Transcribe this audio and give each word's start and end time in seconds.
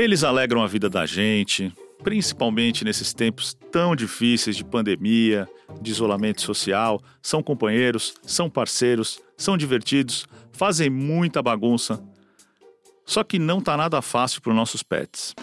Eles 0.00 0.24
alegram 0.24 0.62
a 0.62 0.66
vida 0.66 0.88
da 0.88 1.04
gente, 1.04 1.70
principalmente 2.02 2.86
nesses 2.86 3.12
tempos 3.12 3.52
tão 3.70 3.94
difíceis 3.94 4.56
de 4.56 4.64
pandemia, 4.64 5.46
de 5.78 5.90
isolamento 5.90 6.40
social. 6.40 7.02
São 7.20 7.42
companheiros, 7.42 8.14
são 8.22 8.48
parceiros, 8.48 9.20
são 9.36 9.58
divertidos, 9.58 10.26
fazem 10.52 10.88
muita 10.88 11.42
bagunça. 11.42 12.02
Só 13.04 13.22
que 13.22 13.38
não 13.38 13.60
tá 13.60 13.76
nada 13.76 14.00
fácil 14.00 14.40
para 14.40 14.48
os 14.48 14.56
nossos 14.56 14.82
pets. 14.82 15.34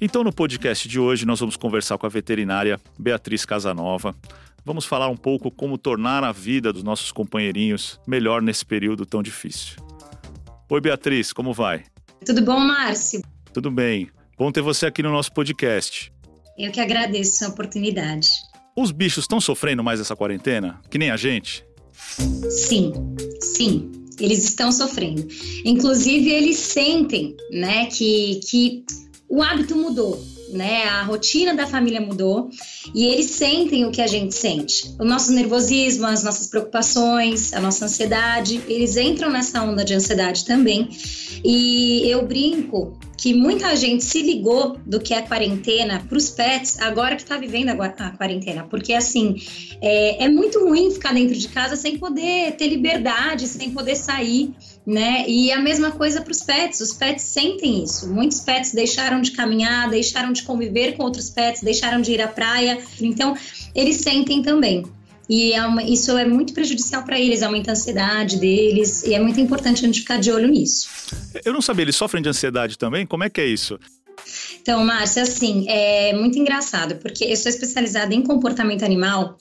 Então, 0.00 0.24
no 0.24 0.32
podcast 0.32 0.88
de 0.88 0.98
hoje, 0.98 1.24
nós 1.24 1.38
vamos 1.38 1.56
conversar 1.56 1.96
com 1.96 2.06
a 2.06 2.10
veterinária 2.10 2.80
Beatriz 2.98 3.44
Casanova. 3.44 4.16
Vamos 4.64 4.84
falar 4.84 5.06
um 5.06 5.16
pouco 5.16 5.48
como 5.48 5.78
tornar 5.78 6.24
a 6.24 6.32
vida 6.32 6.72
dos 6.72 6.82
nossos 6.82 7.12
companheirinhos 7.12 8.00
melhor 8.04 8.42
nesse 8.42 8.66
período 8.66 9.06
tão 9.06 9.22
difícil. 9.22 9.76
Oi, 10.68 10.80
Beatriz, 10.80 11.32
como 11.32 11.52
vai? 11.52 11.84
Tudo 12.26 12.42
bom, 12.42 12.58
Márcio? 12.58 13.22
Tudo 13.54 13.70
bem. 13.70 14.10
Bom 14.36 14.50
ter 14.50 14.62
você 14.62 14.84
aqui 14.84 15.00
no 15.00 15.12
nosso 15.12 15.32
podcast. 15.32 16.12
Eu 16.58 16.72
que 16.72 16.80
agradeço 16.80 17.44
a 17.44 17.48
oportunidade. 17.48 18.26
Os 18.76 18.90
bichos 18.90 19.22
estão 19.22 19.40
sofrendo 19.40 19.82
mais 19.84 20.00
essa 20.00 20.16
quarentena? 20.16 20.82
Que 20.90 20.98
nem 20.98 21.12
a 21.12 21.16
gente? 21.16 21.64
Sim, 22.50 22.92
sim. 23.40 23.92
Eles 24.18 24.42
estão 24.42 24.72
sofrendo. 24.72 25.24
Inclusive, 25.64 26.30
eles 26.30 26.56
sentem, 26.56 27.36
né, 27.52 27.86
que, 27.86 28.40
que 28.40 28.84
o 29.28 29.40
hábito 29.40 29.76
mudou, 29.76 30.20
né? 30.54 30.84
A 30.84 31.02
rotina 31.02 31.54
da 31.54 31.66
família 31.66 32.00
mudou 32.00 32.50
e 32.94 33.06
eles 33.06 33.30
sentem 33.30 33.84
o 33.84 33.90
que 33.90 34.00
a 34.00 34.06
gente 34.06 34.34
sente. 34.34 34.94
O 34.98 35.04
nosso 35.04 35.32
nervosismo, 35.32 36.06
as 36.06 36.22
nossas 36.22 36.48
preocupações, 36.48 37.52
a 37.52 37.60
nossa 37.60 37.84
ansiedade, 37.84 38.62
eles 38.68 38.96
entram 38.96 39.30
nessa 39.30 39.62
onda 39.62 39.84
de 39.84 39.94
ansiedade 39.94 40.44
também. 40.44 40.88
E 41.44 42.08
eu 42.08 42.26
brinco 42.26 42.98
que 43.16 43.32
muita 43.32 43.74
gente 43.74 44.04
se 44.04 44.20
ligou 44.20 44.76
do 44.84 45.00
que 45.00 45.14
é 45.14 45.22
quarentena 45.22 46.04
para 46.06 46.18
os 46.18 46.28
pets 46.28 46.78
agora 46.80 47.16
que 47.16 47.22
está 47.22 47.38
vivendo 47.38 47.70
a, 47.70 48.10
quarentena, 48.10 48.64
porque 48.64 48.92
assim 48.92 49.36
é, 49.80 50.24
é 50.24 50.28
muito 50.28 50.60
ruim 50.60 50.90
ficar 50.90 51.14
dentro 51.14 51.34
de 51.34 51.48
casa 51.48 51.74
sem 51.76 51.96
poder 51.96 52.52
ter 52.56 52.68
liberdade, 52.68 53.46
sem 53.46 53.70
poder 53.70 53.96
sair 53.96 54.54
né? 54.86 55.24
E 55.26 55.50
a 55.50 55.58
mesma 55.58 55.92
coisa 55.92 56.20
para 56.20 56.32
os 56.32 56.40
pets. 56.40 56.80
Os 56.80 56.92
pets 56.92 57.24
sentem 57.24 57.82
isso. 57.84 58.08
Muitos 58.08 58.40
pets 58.40 58.72
deixaram 58.72 59.20
de 59.20 59.30
caminhar, 59.30 59.88
deixaram 59.88 60.32
de 60.32 60.42
conviver 60.42 60.96
com 60.96 61.04
outros 61.04 61.30
pets, 61.30 61.62
deixaram 61.62 62.00
de 62.00 62.12
ir 62.12 62.20
à 62.20 62.28
praia. 62.28 62.78
Então, 63.00 63.36
eles 63.74 63.96
sentem 63.96 64.42
também. 64.42 64.84
E 65.28 65.52
é 65.52 65.66
uma, 65.66 65.82
isso 65.82 66.16
é 66.18 66.26
muito 66.26 66.52
prejudicial 66.52 67.02
para 67.02 67.18
eles, 67.18 67.42
aumenta 67.42 67.70
a 67.70 67.72
ansiedade 67.72 68.36
deles, 68.36 69.04
e 69.04 69.14
é 69.14 69.20
muito 69.20 69.40
importante 69.40 69.82
a 69.82 69.86
gente 69.86 70.00
ficar 70.00 70.18
de 70.18 70.30
olho 70.30 70.48
nisso. 70.48 70.88
Eu 71.44 71.52
não 71.52 71.62
sabia, 71.62 71.84
eles 71.84 71.96
sofrem 71.96 72.22
de 72.22 72.28
ansiedade 72.28 72.76
também? 72.76 73.06
Como 73.06 73.24
é 73.24 73.30
que 73.30 73.40
é 73.40 73.46
isso? 73.46 73.78
Então, 74.60 74.84
Márcia, 74.84 75.22
assim, 75.22 75.66
é 75.68 76.14
muito 76.14 76.38
engraçado, 76.38 76.96
porque 76.96 77.24
eu 77.24 77.36
sou 77.36 77.50
especializada 77.50 78.14
em 78.14 78.22
comportamento 78.22 78.84
animal 78.84 79.36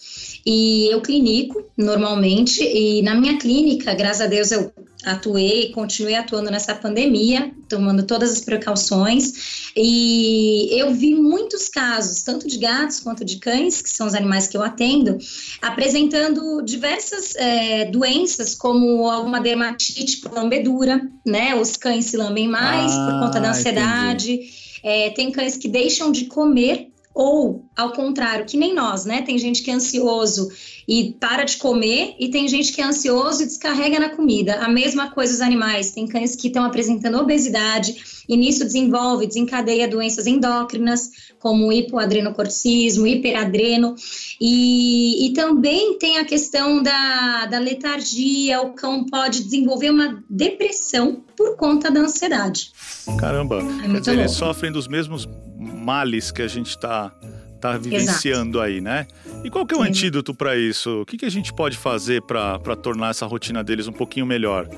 e 0.45 0.87
eu 0.91 1.01
clinico 1.01 1.63
normalmente, 1.77 2.61
e 2.63 3.01
na 3.01 3.15
minha 3.15 3.37
clínica, 3.37 3.93
graças 3.93 4.21
a 4.21 4.27
Deus, 4.27 4.51
eu 4.51 4.71
atuei, 5.03 5.71
continuei 5.71 6.15
atuando 6.15 6.49
nessa 6.49 6.73
pandemia, 6.73 7.51
tomando 7.67 8.03
todas 8.03 8.31
as 8.31 8.41
precauções, 8.41 9.71
e 9.75 10.69
eu 10.71 10.93
vi 10.93 11.15
muitos 11.15 11.67
casos, 11.67 12.21
tanto 12.21 12.47
de 12.47 12.57
gatos 12.57 12.99
quanto 12.99 13.25
de 13.25 13.37
cães, 13.37 13.81
que 13.81 13.89
são 13.89 14.07
os 14.07 14.13
animais 14.13 14.47
que 14.47 14.55
eu 14.55 14.63
atendo, 14.63 15.17
apresentando 15.61 16.61
diversas 16.61 17.35
é, 17.35 17.85
doenças, 17.85 18.55
como 18.55 19.09
alguma 19.09 19.39
dermatite 19.39 20.17
por 20.17 20.31
lambedura, 20.31 21.01
né? 21.25 21.55
Os 21.55 21.75
cães 21.75 22.05
se 22.05 22.17
lambem 22.17 22.47
mais 22.47 22.91
ah, 22.91 23.09
por 23.09 23.19
conta 23.19 23.39
da 23.39 23.49
ansiedade. 23.49 24.39
É, 24.83 25.09
tem 25.11 25.31
cães 25.31 25.57
que 25.57 25.67
deixam 25.67 26.11
de 26.11 26.25
comer 26.25 26.92
ou, 27.13 27.63
ao 27.75 27.91
contrário, 27.91 28.45
que 28.45 28.57
nem 28.57 28.73
nós, 28.73 29.05
né? 29.05 29.21
Tem 29.21 29.37
gente 29.37 29.61
que 29.61 29.69
é 29.69 29.73
ansioso 29.73 30.49
e 30.87 31.15
para 31.19 31.43
de 31.43 31.57
comer, 31.57 32.15
e 32.19 32.29
tem 32.29 32.47
gente 32.47 32.73
que 32.73 32.81
é 32.81 32.85
ansioso 32.85 33.43
e 33.43 33.45
descarrega 33.45 33.99
na 33.99 34.09
comida. 34.09 34.55
A 34.55 34.67
mesma 34.67 35.11
coisa 35.11 35.33
os 35.33 35.41
animais. 35.41 35.91
Tem 35.91 36.07
cães 36.07 36.35
que 36.35 36.47
estão 36.47 36.63
apresentando 36.65 37.19
obesidade 37.19 38.23
e 38.27 38.35
nisso 38.35 38.65
desenvolve, 38.65 39.27
desencadeia 39.27 39.87
doenças 39.87 40.25
endócrinas, 40.25 41.11
como 41.43 41.73
hipoadrenocorticismo, 41.73 43.05
hiperadreno. 43.05 43.95
E, 44.39 45.27
e 45.27 45.33
também 45.33 45.97
tem 45.99 46.17
a 46.17 46.23
questão 46.23 46.81
da, 46.81 47.45
da 47.47 47.59
letargia. 47.59 48.61
O 48.61 48.71
cão 48.71 49.05
pode 49.05 49.43
desenvolver 49.43 49.89
uma 49.89 50.23
depressão 50.29 51.21
por 51.35 51.57
conta 51.57 51.91
da 51.91 51.99
ansiedade. 51.99 52.71
Caramba, 53.19 53.59
é 53.83 53.91
quer 53.91 53.99
dizer, 53.99 54.13
eles 54.13 54.31
sofrem 54.31 54.71
dos 54.71 54.87
mesmos 54.87 55.27
males 55.59 56.31
que 56.31 56.41
a 56.41 56.47
gente 56.47 56.69
está 56.69 57.13
tá 57.59 57.77
vivenciando 57.77 58.59
Exato. 58.59 58.61
aí, 58.61 58.79
né? 58.79 59.05
E 59.43 59.49
qual 59.49 59.65
que 59.65 59.75
é 59.75 59.77
o 59.77 59.83
Sim. 59.83 59.89
antídoto 59.89 60.33
para 60.33 60.57
isso? 60.57 61.01
O 61.01 61.05
que, 61.05 61.17
que 61.17 61.25
a 61.25 61.29
gente 61.29 61.53
pode 61.53 61.77
fazer 61.77 62.21
para 62.21 62.75
tornar 62.77 63.09
essa 63.09 63.25
rotina 63.25 63.61
deles 63.61 63.85
um 63.85 63.91
pouquinho 63.91 64.25
melhor? 64.25 64.69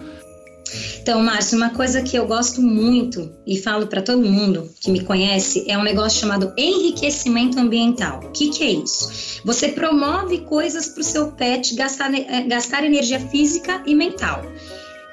Então, 0.99 1.21
Márcio, 1.21 1.57
uma 1.57 1.69
coisa 1.69 2.01
que 2.01 2.17
eu 2.17 2.25
gosto 2.25 2.61
muito 2.61 3.31
e 3.45 3.57
falo 3.57 3.87
para 3.87 4.01
todo 4.01 4.21
mundo 4.21 4.69
que 4.81 4.91
me 4.91 5.01
conhece 5.01 5.63
é 5.67 5.77
um 5.77 5.83
negócio 5.83 6.19
chamado 6.19 6.53
enriquecimento 6.57 7.59
ambiental. 7.59 8.19
O 8.23 8.31
que, 8.31 8.49
que 8.49 8.63
é 8.63 8.71
isso? 8.71 9.41
Você 9.45 9.69
promove 9.69 10.39
coisas 10.39 10.87
para 10.87 11.01
o 11.01 11.03
seu 11.03 11.31
pet 11.31 11.75
gastar, 11.75 12.13
eh, 12.13 12.41
gastar 12.47 12.83
energia 12.83 13.19
física 13.19 13.83
e 13.85 13.93
mental. 13.93 14.41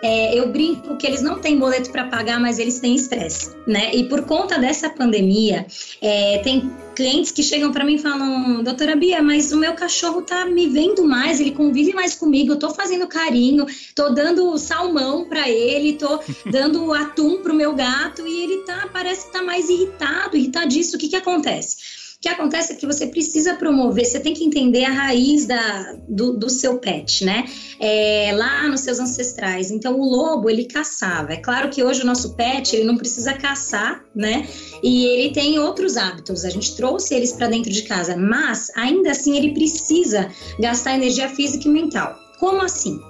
É, 0.03 0.37
eu 0.37 0.49
brinco 0.49 0.97
que 0.97 1.07
eles 1.07 1.23
não 1.23 1.39
têm 1.39 1.57
boleto 1.57 1.91
para 1.91 2.09
pagar, 2.09 2.41
mas 2.41 2.59
eles 2.59 2.81
têm 2.81 2.97
estresse, 2.97 3.51
né? 3.67 3.95
E 3.95 4.09
por 4.09 4.23
conta 4.23 4.59
dessa 4.59 4.91
pandemia, 4.91 5.65
é, 6.01 6.39
tem 6.39 6.73
clientes 6.97 7.31
que 7.31 7.43
chegam 7.43 7.73
para 7.73 7.85
mim 7.85 7.95
e 7.95 7.99
falam, 7.99 8.65
doutora 8.65 8.97
Bia, 8.97 9.23
mas 9.23 9.53
o 9.53 9.57
meu 9.57 9.75
cachorro 9.75 10.23
tá 10.23 10.45
me 10.45 10.67
vendo 10.67 11.05
mais, 11.05 11.41
ele 11.41 11.53
convive 11.53 11.95
mais 11.95 12.17
comigo, 12.17 12.53
eu 12.53 12.59
tô 12.59 12.71
fazendo 12.71 13.07
carinho, 13.07 13.65
tô 13.95 14.11
dando 14.11 14.59
salmão 14.59 15.25
para 15.25 15.49
ele, 15.49 15.95
tô 15.95 16.21
dando 16.51 16.93
atum 16.93 17.41
pro 17.41 17.55
meu 17.55 17.73
gato 17.75 18.27
e 18.27 18.43
ele 18.43 18.59
tá, 18.65 18.89
parece 18.93 19.27
que 19.27 19.33
tá 19.33 19.43
mais 19.43 19.69
irritado, 19.69 20.37
irritadíssimo. 20.37 20.97
O 20.97 21.01
que 21.01 21.09
que 21.09 21.17
acontece? 21.17 22.02
Que 22.23 22.29
acontece 22.29 22.73
é 22.73 22.77
que 22.77 22.87
você 22.87 23.09
precisa 23.09 23.57
promover, 23.57 24.05
você 24.05 24.21
tem 24.21 24.33
que 24.33 24.45
entender 24.45 24.85
a 24.85 24.93
raiz 24.93 25.45
da, 25.45 25.97
do, 26.09 26.39
do 26.39 26.49
seu 26.49 26.79
pet, 26.79 27.25
né? 27.25 27.45
É, 27.81 28.31
lá 28.33 28.69
nos 28.69 28.83
seus 28.83 29.01
ancestrais. 29.01 29.73
Então, 29.73 29.99
o 29.99 30.05
lobo, 30.05 30.49
ele 30.49 30.67
caçava. 30.67 31.33
É 31.33 31.39
claro 31.39 31.69
que 31.69 31.83
hoje 31.83 32.03
o 32.03 32.07
nosso 32.07 32.37
pet, 32.37 32.77
ele 32.77 32.85
não 32.85 32.97
precisa 32.97 33.33
caçar, 33.33 34.05
né? 34.15 34.47
E 34.85 35.05
ele 35.07 35.33
tem 35.33 35.59
outros 35.59 35.97
hábitos. 35.97 36.45
A 36.45 36.51
gente 36.51 36.77
trouxe 36.77 37.13
eles 37.13 37.33
para 37.33 37.49
dentro 37.49 37.73
de 37.73 37.83
casa, 37.83 38.17
mas 38.17 38.71
ainda 38.77 39.11
assim 39.11 39.37
ele 39.37 39.53
precisa 39.53 40.31
gastar 40.61 40.95
energia 40.95 41.29
física 41.29 41.67
e 41.67 41.73
mental. 41.73 42.17
Como 42.39 42.63
assim? 42.63 43.01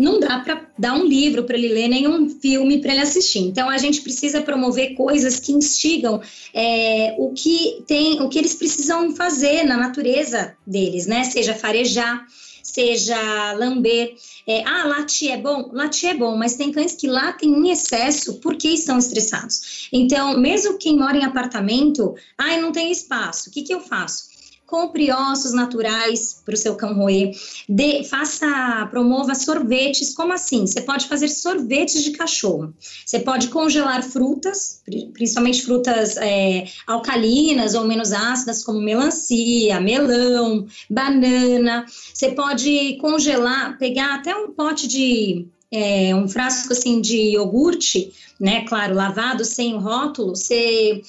Não 0.00 0.18
dá 0.18 0.38
para 0.38 0.66
dar 0.78 0.94
um 0.94 1.04
livro 1.04 1.44
para 1.44 1.58
ele 1.58 1.68
ler, 1.68 1.86
nem 1.86 2.08
um 2.08 2.30
filme 2.30 2.80
para 2.80 2.92
ele 2.92 3.02
assistir. 3.02 3.40
Então 3.40 3.68
a 3.68 3.76
gente 3.76 4.00
precisa 4.00 4.40
promover 4.40 4.94
coisas 4.94 5.38
que 5.38 5.52
instigam 5.52 6.22
é, 6.54 7.14
o 7.18 7.32
que 7.34 7.84
tem, 7.86 8.22
o 8.22 8.28
que 8.30 8.38
eles 8.38 8.54
precisam 8.54 9.14
fazer 9.14 9.62
na 9.64 9.76
natureza 9.76 10.56
deles, 10.66 11.06
né? 11.06 11.24
Seja 11.24 11.54
farejar, 11.54 12.26
seja 12.62 13.52
lamber. 13.52 14.14
É, 14.46 14.64
ah, 14.64 14.86
latir 14.86 15.32
é 15.32 15.36
bom? 15.36 15.68
Latir 15.70 16.08
é 16.08 16.14
bom, 16.14 16.34
mas 16.34 16.54
tem 16.54 16.72
cães 16.72 16.94
que 16.94 17.06
latem 17.06 17.50
em 17.50 17.70
excesso 17.70 18.40
porque 18.40 18.68
estão 18.68 18.96
estressados. 18.98 19.88
Então, 19.92 20.38
mesmo 20.38 20.78
quem 20.78 20.96
mora 20.96 21.18
em 21.18 21.24
apartamento, 21.24 22.14
ah, 22.38 22.56
não 22.56 22.72
tem 22.72 22.90
espaço, 22.90 23.50
o 23.50 23.52
que, 23.52 23.62
que 23.62 23.74
eu 23.74 23.80
faço? 23.80 24.29
Compre 24.70 25.10
ossos 25.10 25.52
naturais 25.52 26.40
para 26.44 26.54
o 26.54 26.56
seu 26.56 26.76
cão 26.76 26.94
roer, 26.94 27.32
de, 27.68 28.04
faça, 28.04 28.86
promova 28.88 29.34
sorvetes, 29.34 30.14
como 30.14 30.32
assim? 30.32 30.64
Você 30.64 30.80
pode 30.80 31.08
fazer 31.08 31.28
sorvetes 31.28 32.04
de 32.04 32.12
cachorro, 32.12 32.72
você 33.04 33.18
pode 33.18 33.48
congelar 33.48 34.04
frutas, 34.04 34.80
principalmente 35.12 35.62
frutas 35.62 36.16
é, 36.18 36.64
alcalinas 36.86 37.74
ou 37.74 37.84
menos 37.84 38.12
ácidas, 38.12 38.62
como 38.62 38.80
melancia, 38.80 39.80
melão, 39.80 40.66
banana, 40.88 41.84
você 42.14 42.30
pode 42.30 42.96
congelar, 43.00 43.76
pegar 43.76 44.14
até 44.14 44.34
um 44.36 44.52
pote 44.52 44.86
de 44.86 45.48
é, 45.72 46.14
um 46.14 46.28
frasco 46.28 46.72
assim 46.72 47.00
de 47.00 47.16
iogurte, 47.32 48.12
né? 48.38 48.64
Claro, 48.66 48.94
lavado 48.94 49.44
sem 49.44 49.76
rótulo, 49.76 50.34
você 50.34 51.02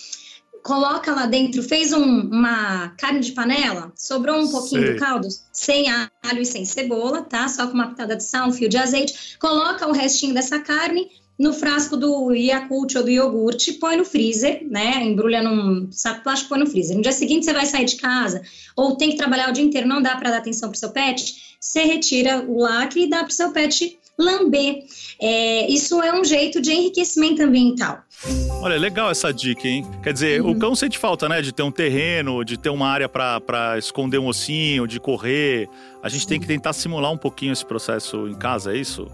coloca 0.63 1.11
lá 1.13 1.25
dentro, 1.25 1.61
fez 1.63 1.93
um, 1.93 2.21
uma 2.21 2.89
carne 2.97 3.19
de 3.19 3.31
panela, 3.31 3.91
sobrou 3.95 4.39
um 4.39 4.47
pouquinho 4.49 4.83
Sei. 4.83 4.93
do 4.93 4.99
caldo, 4.99 5.27
sem 5.51 5.89
alho 5.89 6.41
e 6.41 6.45
sem 6.45 6.65
cebola, 6.65 7.21
tá? 7.21 7.47
Só 7.47 7.67
com 7.67 7.73
uma 7.73 7.89
pitada 7.89 8.15
de 8.15 8.23
sal, 8.23 8.49
um 8.49 8.53
fio 8.53 8.69
de 8.69 8.77
azeite. 8.77 9.37
Coloca 9.39 9.87
o 9.87 9.91
restinho 9.91 10.33
dessa 10.33 10.59
carne 10.59 11.09
no 11.37 11.53
frasco 11.53 11.97
do 11.97 12.31
Yakult 12.33 12.95
ou 12.95 13.03
do 13.03 13.09
iogurte, 13.09 13.73
põe 13.73 13.97
no 13.97 14.05
freezer, 14.05 14.65
né? 14.69 15.03
Embrulha 15.03 15.41
num 15.41 15.91
saco 15.91 16.23
plástico, 16.23 16.49
põe 16.49 16.59
no 16.59 16.67
freezer. 16.67 16.95
No 16.95 17.01
dia 17.01 17.11
seguinte 17.11 17.45
você 17.45 17.53
vai 17.53 17.65
sair 17.65 17.85
de 17.85 17.95
casa 17.95 18.41
ou 18.75 18.95
tem 18.95 19.09
que 19.09 19.17
trabalhar 19.17 19.49
o 19.49 19.53
dia 19.53 19.63
inteiro, 19.63 19.87
não 19.87 20.01
dá 20.01 20.15
para 20.15 20.29
dar 20.29 20.37
atenção 20.37 20.69
pro 20.69 20.77
seu 20.77 20.91
pet, 20.91 21.57
você 21.59 21.81
retira 21.81 22.45
o 22.47 22.59
lacre 22.59 23.03
e 23.03 23.09
dá 23.09 23.23
pro 23.23 23.33
seu 23.33 23.51
pet 23.51 23.99
lamber. 24.17 24.83
É, 25.19 25.69
isso 25.71 26.01
é 26.01 26.13
um 26.13 26.23
jeito 26.23 26.61
de 26.61 26.71
enriquecimento 26.71 27.41
ambiental. 27.41 27.99
Olha, 28.61 28.77
legal 28.77 29.09
essa 29.09 29.33
dica, 29.33 29.67
hein? 29.67 29.85
Quer 30.03 30.13
dizer, 30.13 30.41
uhum. 30.41 30.51
o 30.51 30.59
cão 30.59 30.75
sente 30.75 30.97
falta, 30.97 31.27
né? 31.27 31.41
De 31.41 31.51
ter 31.51 31.63
um 31.63 31.71
terreno, 31.71 32.43
de 32.43 32.57
ter 32.57 32.69
uma 32.69 32.87
área 32.87 33.09
para 33.09 33.77
esconder 33.77 34.19
um 34.19 34.27
ossinho, 34.27 34.87
de 34.87 34.99
correr. 34.99 35.67
A 36.03 36.09
gente 36.09 36.21
Sim. 36.21 36.29
tem 36.29 36.39
que 36.39 36.47
tentar 36.47 36.73
simular 36.73 37.11
um 37.11 37.17
pouquinho 37.17 37.53
esse 37.53 37.65
processo 37.65 38.27
em 38.27 38.35
casa, 38.35 38.73
é 38.73 38.77
isso? 38.77 39.07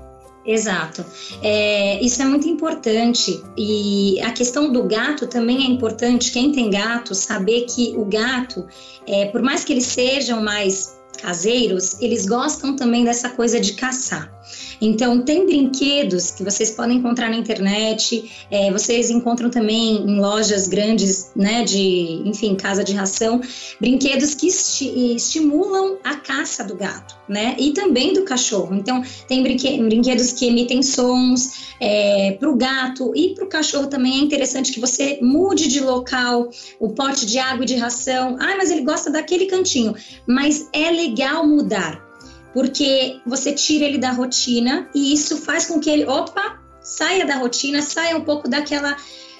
Exato. 0.47 1.05
É, 1.43 2.01
isso 2.01 2.21
é 2.21 2.25
muito 2.25 2.47
importante. 2.47 3.41
E 3.57 4.17
a 4.21 4.31
questão 4.31 4.71
do 4.71 4.83
gato 4.83 5.27
também 5.27 5.65
é 5.65 5.67
importante. 5.67 6.31
Quem 6.31 6.53
tem 6.53 6.69
gato, 6.69 7.13
saber 7.13 7.65
que 7.65 7.93
o 7.97 8.05
gato, 8.05 8.65
é, 9.05 9.25
por 9.25 9.41
mais 9.41 9.65
que 9.65 9.73
eles 9.73 9.85
sejam 9.85 10.41
mais 10.41 10.97
caseiros, 11.21 12.01
eles 12.01 12.25
gostam 12.25 12.75
também 12.77 13.03
dessa 13.03 13.29
coisa 13.29 13.59
de 13.59 13.73
caçar. 13.73 14.36
Então, 14.81 15.21
tem 15.21 15.45
brinquedos 15.45 16.31
que 16.31 16.43
vocês 16.43 16.71
podem 16.71 16.97
encontrar 16.97 17.29
na 17.29 17.35
internet, 17.35 18.31
é, 18.51 18.71
vocês 18.71 19.09
encontram 19.09 19.49
também 19.49 19.97
em 19.97 20.19
lojas 20.19 20.67
grandes, 20.67 21.31
né, 21.35 21.63
de, 21.63 22.21
enfim, 22.25 22.55
casa 22.55 22.83
de 22.83 22.93
ração, 22.93 23.41
brinquedos 23.79 24.35
que 24.35 24.47
esti 24.47 25.15
estimulam 25.15 25.97
a 26.03 26.15
caça 26.15 26.63
do 26.63 26.75
gato, 26.75 27.15
né, 27.27 27.55
e 27.57 27.71
também 27.71 28.13
do 28.13 28.23
cachorro. 28.23 28.75
Então, 28.75 29.03
tem 29.27 29.41
brinque 29.41 29.77
brinquedos 29.81 30.31
que 30.31 30.47
emitem 30.47 30.83
sons 30.83 31.67
é, 31.79 32.31
para 32.39 32.49
o 32.49 32.55
gato 32.55 33.11
e 33.15 33.33
para 33.33 33.45
o 33.45 33.47
cachorro 33.47 33.87
também 33.87 34.19
é 34.19 34.23
interessante 34.23 34.71
que 34.71 34.79
você 34.79 35.19
mude 35.21 35.67
de 35.67 35.79
local 35.79 36.49
o 36.79 36.89
pote 36.89 37.25
de 37.25 37.39
água 37.39 37.63
e 37.63 37.67
de 37.67 37.75
ração. 37.75 38.37
Ah, 38.39 38.55
mas 38.57 38.71
ele 38.71 38.81
gosta 38.81 39.11
daquele 39.11 39.45
cantinho. 39.45 39.95
Mas 40.25 40.67
é 40.73 40.89
legal 40.91 41.45
mudar 41.45 42.06
porque 42.53 43.19
você 43.25 43.51
tira 43.53 43.85
ele 43.85 43.97
da 43.97 44.11
rotina 44.11 44.89
e 44.93 45.13
isso 45.13 45.37
faz 45.37 45.65
com 45.65 45.79
que 45.79 45.89
ele, 45.89 46.05
opa, 46.05 46.59
saia 46.81 47.25
da 47.25 47.35
rotina, 47.35 47.81
saia 47.81 48.15
um 48.17 48.23
pouco 48.23 48.49
daquela 48.49 48.95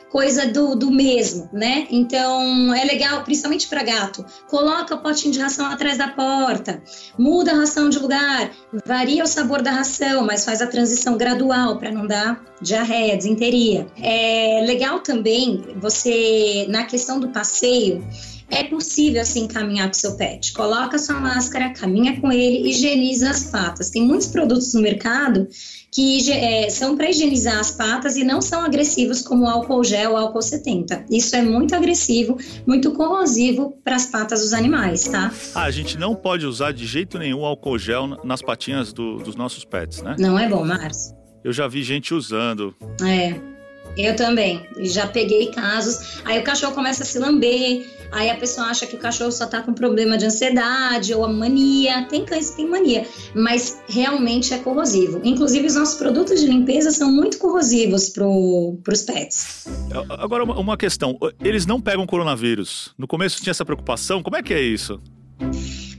coisa 0.09 0.47
do, 0.47 0.75
do 0.75 0.89
mesmo, 0.89 1.49
né? 1.51 1.87
Então 1.89 2.73
é 2.73 2.83
legal, 2.85 3.23
principalmente 3.23 3.67
para 3.67 3.83
gato. 3.83 4.25
Coloca 4.47 4.95
o 4.95 4.99
potinho 4.99 5.33
de 5.33 5.39
ração 5.39 5.65
atrás 5.65 5.97
da 5.97 6.07
porta, 6.07 6.81
muda 7.17 7.51
a 7.51 7.55
ração 7.55 7.89
de 7.89 7.99
lugar, 7.99 8.51
varia 8.85 9.23
o 9.23 9.27
sabor 9.27 9.61
da 9.61 9.71
ração, 9.71 10.25
mas 10.25 10.45
faz 10.45 10.61
a 10.61 10.67
transição 10.67 11.17
gradual 11.17 11.77
para 11.77 11.91
não 11.91 12.07
dar 12.07 12.41
diarreia, 12.61 13.17
desinteria. 13.17 13.87
É 14.01 14.61
legal 14.65 14.99
também 15.01 15.75
você, 15.75 16.65
na 16.69 16.85
questão 16.85 17.19
do 17.19 17.29
passeio, 17.29 18.05
é 18.49 18.63
possível 18.63 19.21
assim 19.21 19.47
caminhar 19.47 19.87
com 19.87 19.93
seu 19.93 20.15
pet. 20.15 20.53
Coloca 20.53 20.97
sua 20.97 21.19
máscara, 21.19 21.69
caminha 21.71 22.19
com 22.19 22.31
ele, 22.31 22.69
higieniza 22.69 23.29
as 23.29 23.45
patas. 23.45 23.89
Tem 23.89 24.01
muitos 24.01 24.27
produtos 24.27 24.73
no 24.73 24.81
mercado 24.81 25.47
que 25.91 26.31
é, 26.31 26.69
são 26.69 26.95
para 26.95 27.09
higienizar 27.09 27.59
as 27.59 27.71
patas 27.71 28.17
e 28.17 28.23
não 28.23 28.41
são 28.41 28.61
agressivos 28.63 29.21
como 29.21 29.45
o 29.45 29.47
álcool 29.47 29.83
gel 29.83 30.11
ou 30.11 30.17
álcool 30.17 30.41
70. 30.41 31.05
Isso 31.09 31.35
é 31.35 31.41
muito 31.41 31.75
agressivo, 31.75 32.37
muito 32.65 32.91
corrosivo 32.91 33.77
para 33.83 33.95
as 33.95 34.05
patas 34.05 34.41
dos 34.41 34.53
animais, 34.53 35.05
tá? 35.05 35.31
Ah, 35.55 35.63
a 35.63 35.71
gente 35.71 35.97
não 35.97 36.15
pode 36.15 36.45
usar 36.45 36.71
de 36.71 36.85
jeito 36.85 37.17
nenhum 37.17 37.43
álcool 37.43 37.79
gel 37.79 38.07
nas 38.23 38.41
patinhas 38.41 38.93
do, 38.93 39.17
dos 39.17 39.35
nossos 39.35 39.65
pets, 39.65 40.01
né? 40.01 40.15
Não 40.19 40.37
é 40.37 40.47
bom, 40.47 40.63
Márcio. 40.63 41.15
Eu 41.43 41.53
já 41.53 41.67
vi 41.67 41.81
gente 41.81 42.13
usando. 42.13 42.75
É. 43.01 43.56
Eu 43.97 44.15
também. 44.15 44.67
Já 44.79 45.07
peguei 45.07 45.47
casos. 45.47 46.21
Aí 46.23 46.39
o 46.39 46.43
cachorro 46.43 46.73
começa 46.73 47.03
a 47.03 47.05
se 47.05 47.17
lamber. 47.17 47.97
Aí 48.11 48.29
a 48.29 48.35
pessoa 48.35 48.67
acha 48.67 48.85
que 48.85 48.95
o 48.95 48.99
cachorro 48.99 49.31
só 49.31 49.45
tá 49.47 49.61
com 49.61 49.73
problema 49.73 50.17
de 50.17 50.25
ansiedade 50.25 51.13
ou 51.13 51.25
a 51.25 51.27
mania. 51.27 52.03
Tem 52.03 52.23
cães 52.23 52.51
que 52.51 52.57
têm 52.57 52.69
mania, 52.69 53.05
mas 53.35 53.81
realmente 53.87 54.53
é 54.53 54.59
corrosivo. 54.59 55.19
Inclusive, 55.23 55.67
os 55.67 55.75
nossos 55.75 55.95
produtos 55.95 56.39
de 56.39 56.47
limpeza 56.47 56.91
são 56.91 57.11
muito 57.11 57.37
corrosivos 57.37 58.09
para 58.09 58.25
os 58.27 59.01
pets. 59.01 59.65
Agora, 60.09 60.43
uma 60.43 60.77
questão: 60.77 61.17
eles 61.43 61.65
não 61.65 61.81
pegam 61.81 62.05
coronavírus. 62.05 62.93
No 62.97 63.07
começo 63.07 63.41
tinha 63.41 63.51
essa 63.51 63.65
preocupação. 63.65 64.23
Como 64.23 64.37
é 64.37 64.43
que 64.43 64.53
é 64.53 64.61
isso? 64.61 65.01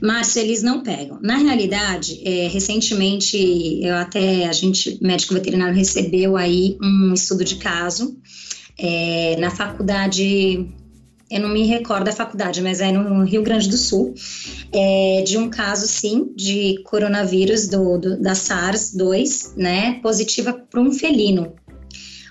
Márcio, 0.01 0.41
eles 0.41 0.63
não 0.63 0.81
pegam. 0.81 1.19
Na 1.21 1.37
realidade, 1.37 2.21
é, 2.23 2.47
recentemente, 2.47 3.79
eu 3.81 3.95
até, 3.95 4.45
a 4.47 4.51
gente, 4.51 4.97
médico 5.01 5.33
veterinário, 5.33 5.75
recebeu 5.75 6.37
aí 6.37 6.77
um 6.81 7.13
estudo 7.13 7.43
de 7.43 7.55
caso 7.55 8.17
é, 8.79 9.35
na 9.37 9.51
faculdade, 9.51 10.65
eu 11.29 11.39
não 11.41 11.49
me 11.49 11.63
recordo 11.65 12.05
da 12.05 12.13
faculdade, 12.13 12.61
mas 12.61 12.79
é 12.79 12.91
no 12.91 13.23
Rio 13.25 13.43
Grande 13.43 13.67
do 13.67 13.77
Sul, 13.77 14.13
é, 14.71 15.21
de 15.25 15.37
um 15.37 15.49
caso, 15.49 15.85
sim, 15.85 16.31
de 16.35 16.81
coronavírus 16.85 17.67
do, 17.67 17.97
do 17.97 18.21
da 18.21 18.33
SARS-2, 18.33 19.57
né, 19.57 19.99
positiva 20.01 20.53
para 20.53 20.79
um 20.79 20.91
felino 20.91 21.53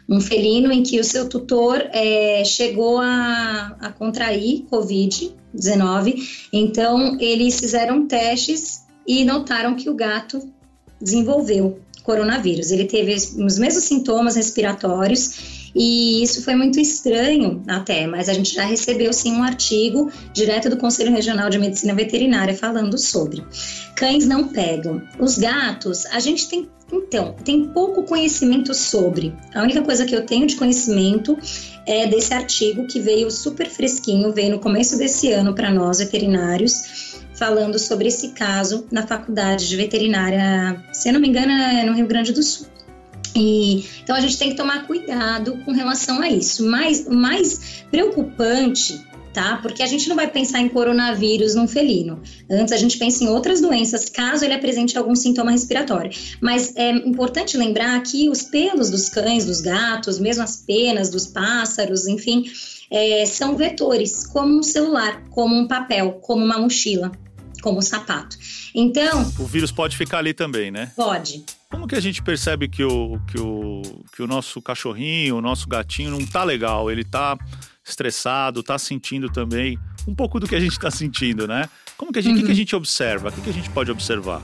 um 0.08 0.20
felino 0.20 0.72
em 0.72 0.82
que 0.82 0.98
o 0.98 1.04
seu 1.04 1.28
tutor 1.28 1.84
é, 1.92 2.42
chegou 2.44 2.98
a, 2.98 3.76
a 3.78 3.92
contrair 3.92 4.64
Covid-19. 4.70 6.48
Então, 6.52 7.18
eles 7.20 7.60
fizeram 7.60 8.06
testes 8.06 8.86
e 9.06 9.24
notaram 9.24 9.74
que 9.74 9.90
o 9.90 9.94
gato 9.94 10.40
desenvolveu 11.00 11.78
coronavírus. 12.02 12.70
Ele 12.70 12.84
teve 12.84 13.14
os 13.14 13.58
mesmos 13.58 13.84
sintomas 13.84 14.36
respiratórios 14.36 15.58
e 15.74 16.22
isso 16.22 16.42
foi 16.42 16.54
muito 16.54 16.80
estranho 16.80 17.62
até, 17.66 18.06
mas 18.06 18.28
a 18.28 18.32
gente 18.32 18.54
já 18.54 18.64
recebeu 18.64 19.12
sim 19.12 19.32
um 19.32 19.42
artigo 19.42 20.10
direto 20.32 20.68
do 20.68 20.76
Conselho 20.76 21.12
Regional 21.12 21.50
de 21.50 21.58
Medicina 21.58 21.94
Veterinária 21.94 22.54
falando 22.54 22.96
sobre. 22.98 23.44
Cães 23.94 24.26
não 24.26 24.48
pegam. 24.48 25.02
Os 25.18 25.38
gatos, 25.38 26.06
a 26.06 26.20
gente 26.20 26.48
tem 26.48 26.68
então, 26.90 27.34
tem 27.44 27.66
pouco 27.66 28.02
conhecimento 28.04 28.72
sobre. 28.72 29.34
A 29.54 29.62
única 29.62 29.82
coisa 29.82 30.06
que 30.06 30.16
eu 30.16 30.24
tenho 30.24 30.46
de 30.46 30.56
conhecimento 30.56 31.36
é 31.84 32.06
desse 32.06 32.32
artigo 32.32 32.86
que 32.86 32.98
veio 32.98 33.30
super 33.30 33.68
fresquinho, 33.68 34.32
veio 34.32 34.52
no 34.52 34.58
começo 34.58 34.96
desse 34.96 35.30
ano 35.30 35.54
para 35.54 35.70
nós 35.70 35.98
veterinários, 35.98 37.18
falando 37.38 37.78
sobre 37.78 38.08
esse 38.08 38.30
caso 38.30 38.86
na 38.90 39.06
faculdade 39.06 39.68
de 39.68 39.76
veterinária, 39.76 40.84
se 40.92 41.08
eu 41.08 41.12
não 41.12 41.20
me 41.20 41.28
engano, 41.28 41.52
é 41.52 41.84
no 41.84 41.94
Rio 41.94 42.06
Grande 42.06 42.32
do 42.32 42.42
Sul. 42.42 42.66
E, 43.36 43.84
então 44.02 44.16
a 44.16 44.20
gente 44.20 44.36
tem 44.36 44.50
que 44.50 44.56
tomar 44.56 44.86
cuidado 44.86 45.56
com 45.64 45.70
relação 45.70 46.20
a 46.20 46.28
isso. 46.28 46.66
Mas 46.66 47.06
mais 47.06 47.84
preocupante 47.90 49.06
tá? 49.32 49.58
Porque 49.62 49.84
a 49.84 49.86
gente 49.86 50.08
não 50.08 50.16
vai 50.16 50.26
pensar 50.26 50.58
em 50.58 50.68
coronavírus 50.68 51.54
num 51.54 51.68
felino. 51.68 52.20
Antes 52.50 52.72
a 52.72 52.76
gente 52.76 52.98
pensa 52.98 53.22
em 53.22 53.28
outras 53.28 53.60
doenças, 53.60 54.08
caso 54.08 54.44
ele 54.44 54.54
apresente 54.54 54.98
algum 54.98 55.14
sintoma 55.14 55.52
respiratório. 55.52 56.10
Mas 56.40 56.74
é 56.74 56.90
importante 56.90 57.56
lembrar 57.56 58.02
que 58.02 58.28
os 58.28 58.42
pelos 58.42 58.90
dos 58.90 59.08
cães, 59.08 59.44
dos 59.44 59.60
gatos, 59.60 60.18
mesmo 60.18 60.42
as 60.42 60.56
penas 60.56 61.08
dos 61.08 61.26
pássaros, 61.26 62.08
enfim, 62.08 62.50
é, 62.90 63.24
são 63.26 63.54
vetores, 63.54 64.26
como 64.26 64.58
um 64.58 64.62
celular, 64.62 65.22
como 65.30 65.54
um 65.54 65.68
papel, 65.68 66.18
como 66.22 66.44
uma 66.44 66.58
mochila, 66.58 67.12
como 67.62 67.78
um 67.78 67.82
sapato. 67.82 68.36
Então. 68.74 69.22
O 69.38 69.46
vírus 69.46 69.72
pode 69.72 69.96
ficar 69.96 70.18
ali 70.18 70.32
também, 70.32 70.70
né? 70.70 70.92
Pode. 70.96 71.44
Como 71.70 71.86
que 71.86 71.94
a 71.94 72.00
gente 72.00 72.22
percebe 72.22 72.68
que 72.68 72.82
o, 72.82 73.20
que 73.30 73.38
o, 73.38 73.82
que 74.14 74.22
o 74.22 74.26
nosso 74.26 74.60
cachorrinho, 74.62 75.36
o 75.36 75.40
nosso 75.40 75.68
gatinho 75.68 76.10
não 76.10 76.24
tá 76.24 76.44
legal? 76.44 76.90
Ele 76.90 77.04
tá 77.04 77.36
estressado, 77.84 78.62
tá 78.62 78.78
sentindo 78.78 79.30
também 79.30 79.78
um 80.06 80.14
pouco 80.14 80.40
do 80.40 80.46
que 80.46 80.54
a 80.54 80.60
gente 80.60 80.72
está 80.72 80.90
sentindo, 80.90 81.46
né? 81.46 81.68
Como 81.96 82.12
que 82.12 82.18
a 82.18 82.22
gente, 82.22 82.36
uhum. 82.36 82.40
que, 82.40 82.46
que 82.46 82.52
a 82.52 82.56
gente 82.56 82.74
observa? 82.74 83.28
O 83.28 83.32
que, 83.32 83.40
que 83.40 83.50
a 83.50 83.52
gente 83.52 83.70
pode 83.70 83.90
observar? 83.90 84.42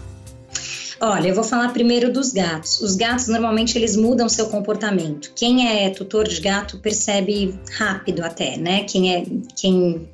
Olha, 1.00 1.28
eu 1.28 1.34
vou 1.34 1.44
falar 1.44 1.70
primeiro 1.70 2.12
dos 2.12 2.32
gatos. 2.32 2.80
Os 2.80 2.96
gatos 2.96 3.28
normalmente 3.28 3.76
eles 3.76 3.96
mudam 3.96 4.28
seu 4.28 4.46
comportamento. 4.46 5.32
Quem 5.34 5.68
é 5.68 5.90
tutor 5.90 6.26
de 6.26 6.40
gato 6.40 6.78
percebe 6.78 7.58
rápido 7.76 8.22
até, 8.22 8.56
né? 8.56 8.84
Quem 8.84 9.14
é 9.14 9.24
quem 9.56 10.08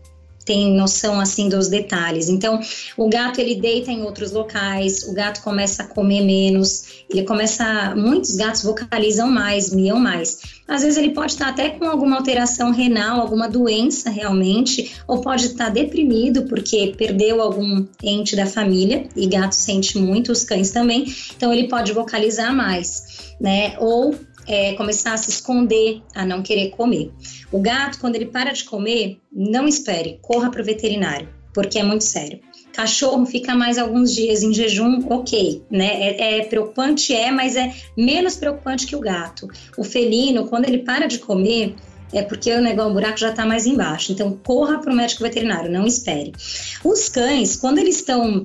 tem 0.51 0.75
noção 0.75 1.21
assim 1.21 1.49
dos 1.49 1.69
detalhes. 1.69 2.29
Então, 2.29 2.59
o 2.97 3.09
gato 3.09 3.41
ele 3.41 3.55
deita 3.55 3.93
em 3.93 4.03
outros 4.03 4.33
locais, 4.33 5.05
o 5.05 5.15
gato 5.15 5.43
começa 5.43 5.85
a 5.85 5.87
comer 5.87 6.25
menos, 6.25 7.05
ele 7.09 7.23
começa, 7.23 7.95
muitos 7.95 8.35
gatos 8.35 8.65
vocalizam 8.65 9.31
mais, 9.31 9.73
miam 9.73 10.01
mais. 10.01 10.41
Às 10.67 10.83
vezes 10.83 10.99
ele 10.99 11.11
pode 11.11 11.35
estar 11.35 11.51
até 11.51 11.71
com 11.71 11.85
alguma 11.85 12.17
alteração 12.17 12.73
renal, 12.73 13.21
alguma 13.21 13.49
doença 13.49 14.11
realmente, 14.11 14.91
ou 15.07 15.21
pode 15.21 15.47
estar 15.47 15.69
deprimido 15.69 16.43
porque 16.47 16.95
perdeu 16.99 17.41
algum 17.41 17.87
ente 18.03 18.35
da 18.35 18.47
família, 18.47 19.07
e 19.15 19.29
gato 19.29 19.53
sente 19.53 19.99
muito, 19.99 20.33
os 20.33 20.43
cães 20.43 20.73
também, 20.73 21.05
então 21.37 21.53
ele 21.53 21.69
pode 21.69 21.93
vocalizar 21.93 22.53
mais, 22.53 23.35
né? 23.41 23.77
Ou 23.79 24.17
é, 24.51 24.75
começar 24.75 25.15
a 25.15 25.17
se 25.17 25.31
esconder, 25.31 26.03
a 26.13 26.27
não 26.27 26.43
querer 26.43 26.71
comer. 26.71 27.13
O 27.53 27.61
gato, 27.61 28.01
quando 28.01 28.17
ele 28.17 28.27
para 28.27 28.53
de 28.53 28.65
comer, 28.65 29.21
não 29.33 29.69
espere, 29.69 30.19
corra 30.21 30.51
para 30.51 30.61
o 30.61 30.65
veterinário, 30.65 31.29
porque 31.55 31.79
é 31.79 31.85
muito 31.85 32.03
sério. 32.03 32.41
Cachorro 32.73 33.25
fica 33.27 33.55
mais 33.55 33.79
alguns 33.79 34.13
dias 34.13 34.43
em 34.43 34.53
jejum, 34.53 35.07
ok, 35.09 35.63
né? 35.71 35.87
É, 35.87 36.39
é, 36.39 36.45
preocupante, 36.45 37.15
é, 37.15 37.31
mas 37.31 37.55
é 37.55 37.73
menos 37.97 38.37
preocupante 38.37 38.87
que 38.87 38.97
o 38.97 39.01
gato. 39.01 39.49
O 39.79 39.85
felino, 39.85 40.49
quando 40.49 40.65
ele 40.65 40.79
para 40.79 41.07
de 41.07 41.21
comer, 41.21 41.77
é 42.13 42.23
porque 42.23 42.53
o 42.53 42.61
negócio, 42.61 42.91
o 42.91 42.95
buraco 42.95 43.19
já 43.19 43.31
está 43.31 43.47
mais 43.47 43.67
embaixo. 43.67 44.11
Então, 44.11 44.37
corra 44.45 44.79
para 44.79 44.93
o 44.93 44.97
médico 44.97 45.23
veterinário, 45.23 45.71
não 45.71 45.87
espere. 45.87 46.33
Os 46.83 47.09
cães, 47.09 47.55
quando 47.55 47.79
eles 47.79 47.97
estão 47.97 48.45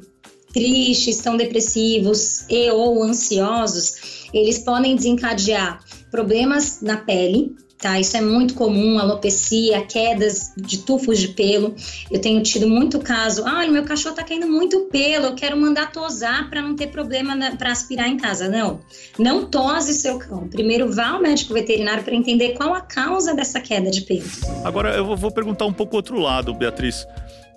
tristes, 0.53 1.17
estão 1.17 1.35
depressivos 1.35 2.45
e 2.49 2.69
ou 2.71 3.03
ansiosos, 3.03 4.29
eles 4.33 4.59
podem 4.59 4.95
desencadear 4.95 5.84
problemas 6.15 6.79
na 6.81 6.95
pele, 6.95 7.53
tá? 7.77 7.99
Isso 7.99 8.15
é 8.15 8.21
muito 8.21 8.53
comum, 8.53 8.97
alopecia, 8.97 9.81
quedas 9.81 10.53
de 10.55 10.77
tufos 10.77 11.19
de 11.19 11.27
pelo. 11.27 11.75
Eu 12.09 12.21
tenho 12.21 12.41
tido 12.41 12.69
muito 12.69 12.99
caso, 12.99 13.43
ah, 13.45 13.67
meu 13.67 13.83
cachorro 13.83 14.15
tá 14.15 14.23
caindo 14.23 14.47
muito 14.47 14.85
pelo, 14.85 15.25
eu 15.25 15.35
quero 15.35 15.57
mandar 15.57 15.91
tosar 15.91 16.49
para 16.49 16.61
não 16.61 16.73
ter 16.73 16.87
problema 16.87 17.35
para 17.57 17.69
aspirar 17.69 18.07
em 18.07 18.15
casa. 18.15 18.47
Não, 18.47 18.79
não 19.19 19.45
tose 19.45 19.93
seu 19.93 20.17
cão. 20.17 20.47
Primeiro 20.47 20.89
vá 20.89 21.09
ao 21.09 21.21
médico 21.21 21.53
veterinário 21.53 22.01
para 22.01 22.15
entender 22.15 22.53
qual 22.53 22.73
a 22.73 22.79
causa 22.79 23.35
dessa 23.35 23.59
queda 23.59 23.91
de 23.91 24.01
pelo. 24.01 24.23
Agora 24.63 24.95
eu 24.95 25.17
vou 25.17 25.31
perguntar 25.31 25.65
um 25.65 25.73
pouco 25.73 25.97
outro 25.97 26.17
lado, 26.17 26.53
Beatriz. 26.53 27.05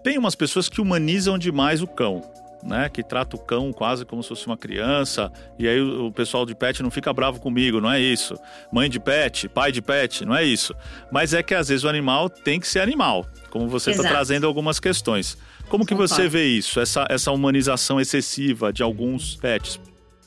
Tem 0.03 0.19
umas 0.19 0.35
pessoas 0.35 0.69
que 0.69 0.81
humanizam 0.81 1.39
demais 1.39 1.81
o 1.81 1.87
cão 1.87 2.23
né, 2.63 2.89
que 2.89 3.03
trata 3.03 3.37
o 3.37 3.39
cão 3.39 3.73
quase 3.73 4.05
como 4.05 4.23
se 4.23 4.29
fosse 4.29 4.47
uma 4.47 4.57
criança, 4.57 5.31
e 5.59 5.69
aí 5.69 5.81
o, 5.81 6.07
o, 6.07 6.13
pessoal 6.13 6.45
de 6.45 6.55
pet 6.55 6.83
não 6.83 6.91
fica 6.91 7.13
bravo 7.13 7.41
comigo, 7.41 7.81
não 7.81 7.91
é 7.91 8.01
isso. 8.01 8.35
Mãe 8.73 8.91
de 8.91 8.99
pet, 8.99 9.49
pai 9.49 9.71
de 9.73 9.81
pet, 9.81 10.25
não 10.25 10.35
é 10.35 10.45
isso. 10.45 10.75
Mas 11.11 11.33
é 11.33 11.43
que 11.43 11.55
às 11.55 11.69
vezes 11.69 11.85
o 11.85 11.89
animal 11.89 12.29
tem 12.29 12.59
que 12.59 12.67
ser 12.67 12.81
animal, 12.81 13.27
como 13.51 13.69
você 13.69 13.91
está 13.91 14.03
trazendo 14.03 14.47
algumas 14.47 14.81
questões. 14.81 15.37
Como 15.69 15.85
que 15.85 15.95
você 15.95 16.29
vê 16.29 16.47
isso, 16.47 16.81
essa, 16.81 17.07
essa 17.11 17.31
humanização 17.31 18.01
excessiva 18.01 18.73
de 18.73 18.83
alguns 18.83 19.37
pets? 19.37 19.79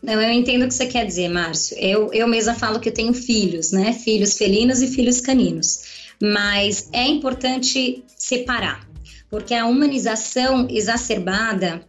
Não, 0.02 0.20
eu 0.20 0.32
entendo 0.32 0.64
o 0.64 0.68
que 0.68 0.74
você 0.74 0.88
quer 0.88 1.06
dizer, 1.06 1.30
Márcio. 1.30 1.78
Eu, 1.78 2.12
eu 2.12 2.28
mesma 2.28 2.56
falo 2.56 2.80
que 2.80 2.90
eu 2.90 2.94
tenho 2.94 3.14
filhos, 3.14 3.72
né? 3.72 3.94
Filhos 3.94 4.36
felinos 4.36 4.82
e 4.82 4.88
filhos 4.88 5.22
caninos. 5.22 5.82
Mas 6.22 6.90
é 6.92 7.06
importante 7.08 8.04
separar, 8.18 8.88
porque 9.30 9.54
a 9.54 9.66
humanização 9.66 10.68
exacerbada 10.70 11.84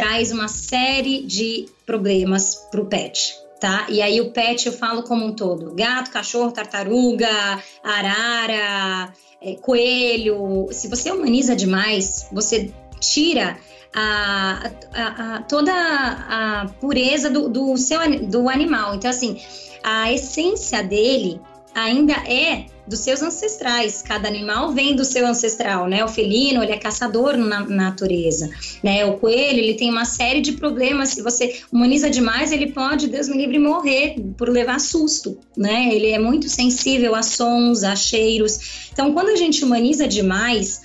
traz 0.00 0.32
uma 0.32 0.48
série 0.48 1.22
de 1.22 1.66
problemas 1.84 2.54
para 2.70 2.80
o 2.80 2.86
pet. 2.86 3.34
Tá? 3.60 3.86
E 3.90 4.00
aí 4.00 4.18
o 4.22 4.30
pet 4.30 4.66
eu 4.66 4.72
falo 4.72 5.02
como 5.02 5.26
um 5.26 5.34
todo: 5.34 5.74
gato, 5.74 6.10
cachorro, 6.10 6.50
tartaruga, 6.50 7.28
arara, 7.84 9.12
é, 9.42 9.54
coelho. 9.56 10.68
Se 10.72 10.88
você 10.88 11.10
humaniza 11.10 11.54
demais, 11.54 12.26
você 12.32 12.72
tira 12.98 13.58
a, 13.94 14.70
a, 14.94 15.36
a, 15.36 15.42
toda 15.42 15.72
a 15.74 16.66
pureza 16.80 17.28
do, 17.28 17.50
do 17.50 17.76
seu 17.76 18.00
do 18.26 18.48
animal. 18.48 18.94
Então, 18.94 19.10
assim, 19.10 19.38
a 19.82 20.10
essência 20.10 20.82
dele 20.82 21.38
ainda 21.74 22.14
é 22.14 22.64
dos 22.90 22.98
seus 22.98 23.22
ancestrais. 23.22 24.02
Cada 24.02 24.28
animal 24.28 24.72
vem 24.72 24.94
do 24.94 25.04
seu 25.04 25.26
ancestral, 25.26 25.86
né? 25.88 26.04
O 26.04 26.08
felino, 26.08 26.62
ele 26.62 26.72
é 26.72 26.76
caçador 26.76 27.36
na, 27.36 27.60
natureza, 27.60 28.50
né? 28.82 29.04
O 29.06 29.16
coelho, 29.16 29.60
ele 29.60 29.74
tem 29.74 29.88
uma 29.88 30.04
série 30.04 30.40
de 30.40 30.52
problemas. 30.52 31.10
Se 31.10 31.22
você 31.22 31.60
humaniza 31.72 32.10
demais, 32.10 32.50
ele 32.50 32.72
pode, 32.72 33.06
Deus 33.06 33.28
me 33.28 33.36
livre, 33.36 33.58
morrer 33.58 34.16
por 34.36 34.48
levar 34.48 34.80
susto, 34.80 35.38
né? 35.56 35.88
Ele 35.94 36.10
é 36.10 36.18
muito 36.18 36.48
sensível 36.48 37.14
a 37.14 37.22
sons, 37.22 37.84
a 37.84 37.94
cheiros. 37.94 38.90
Então, 38.92 39.14
quando 39.14 39.28
a 39.28 39.36
gente 39.36 39.64
humaniza 39.64 40.08
demais, 40.08 40.82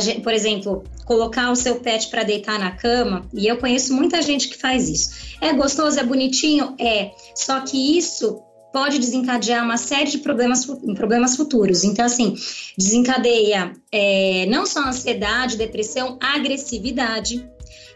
Gente, 0.00 0.20
por 0.20 0.34
exemplo, 0.34 0.84
colocar 1.06 1.50
o 1.50 1.56
seu 1.56 1.76
pet 1.76 2.08
para 2.08 2.22
deitar 2.22 2.58
na 2.58 2.72
cama, 2.72 3.26
e 3.32 3.46
eu 3.46 3.56
conheço 3.56 3.94
muita 3.94 4.20
gente 4.20 4.48
que 4.48 4.58
faz 4.58 4.88
isso. 4.90 5.36
É 5.40 5.52
gostoso, 5.54 5.98
é 5.98 6.04
bonitinho? 6.04 6.74
É. 6.78 7.10
Só 7.34 7.60
que 7.60 7.96
isso 7.96 8.42
pode 8.72 8.98
desencadear 8.98 9.64
uma 9.64 9.76
série 9.76 10.10
de 10.10 10.18
problemas, 10.18 10.66
problemas 10.94 11.36
futuros. 11.36 11.84
Então, 11.84 12.04
assim, 12.04 12.34
desencadeia 12.76 13.72
é, 13.90 14.46
não 14.46 14.66
só 14.66 14.80
ansiedade, 14.86 15.56
depressão, 15.56 16.18
agressividade. 16.20 17.48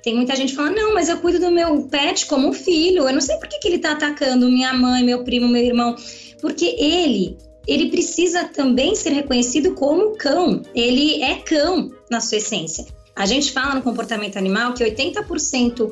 Tem 0.02 0.14
muita 0.14 0.35
gente 0.35 0.55
falando, 0.55 0.76
não, 0.76 0.95
mas 0.95 1.09
eu 1.09 1.19
cuido 1.19 1.38
do 1.38 1.50
meu 1.50 1.83
pet 1.85 2.26
como 2.26 2.52
filho, 2.52 3.09
eu 3.09 3.12
não 3.12 3.21
sei 3.21 3.37
por 3.37 3.49
que, 3.49 3.59
que 3.59 3.69
ele 3.69 3.76
está 3.76 3.93
atacando 3.93 4.50
minha 4.50 4.73
mãe, 4.73 5.05
meu 5.05 5.23
primo, 5.23 5.47
meu 5.47 5.62
irmão. 5.62 5.95
Porque 6.41 6.64
ele, 6.64 7.37
ele 7.67 7.88
precisa 7.91 8.45
também 8.45 8.95
ser 8.97 9.11
reconhecido 9.11 9.75
como 9.75 10.17
cão. 10.17 10.62
Ele 10.75 11.23
é 11.23 11.37
cão 11.37 11.91
na 12.11 12.21
sua 12.21 12.38
essência. 12.38 12.85
A 13.14 13.26
gente 13.26 13.52
fala 13.52 13.75
no 13.75 13.83
comportamento 13.83 14.37
animal 14.37 14.73
que 14.73 14.83
80% 14.83 15.91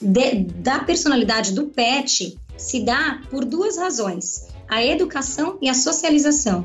de, 0.00 0.34
da 0.56 0.80
personalidade 0.80 1.52
do 1.52 1.66
pet 1.66 2.36
se 2.62 2.80
dá 2.84 3.20
por 3.30 3.44
duas 3.44 3.76
razões: 3.76 4.48
a 4.68 4.84
educação 4.84 5.58
e 5.60 5.68
a 5.68 5.74
socialização. 5.74 6.64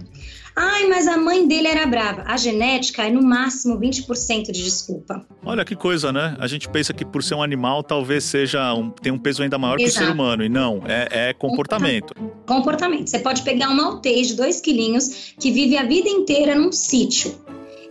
Ai, 0.59 0.87
mas 0.87 1.07
a 1.07 1.17
mãe 1.17 1.47
dele 1.47 1.67
era 1.67 1.85
brava. 1.85 2.23
A 2.25 2.35
genética 2.35 3.03
é 3.05 3.11
no 3.11 3.21
máximo 3.21 3.79
20% 3.79 4.45
de 4.51 4.63
desculpa. 4.63 5.23
Olha 5.45 5.63
que 5.63 5.75
coisa, 5.75 6.11
né? 6.11 6.35
A 6.39 6.47
gente 6.47 6.67
pensa 6.67 6.95
que 6.95 7.05
por 7.05 7.23
ser 7.23 7.35
um 7.35 7.43
animal 7.43 7.83
talvez 7.83 8.23
seja 8.23 8.73
um, 8.73 8.89
tem 8.89 9.11
um 9.11 9.19
peso 9.19 9.43
ainda 9.43 9.59
maior 9.59 9.79
Exato. 9.79 9.99
que 9.99 10.03
o 10.03 10.07
ser 10.07 10.11
humano. 10.11 10.43
E 10.43 10.49
não, 10.49 10.81
é, 10.87 11.29
é 11.29 11.33
comportamento. 11.33 12.15
Comportamento. 12.47 13.07
Você 13.07 13.19
pode 13.19 13.43
pegar 13.43 13.69
um 13.69 13.75
maltês 13.75 14.29
de 14.29 14.33
2 14.35 14.59
quilinhos 14.59 15.35
que 15.39 15.51
vive 15.51 15.77
a 15.77 15.83
vida 15.83 16.09
inteira 16.09 16.55
num 16.55 16.71
sítio 16.71 17.35